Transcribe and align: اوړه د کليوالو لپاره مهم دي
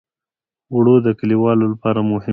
اوړه 0.73 0.95
د 1.05 1.07
کليوالو 1.19 1.65
لپاره 1.73 1.99
مهم 2.11 2.23
دي 2.27 2.29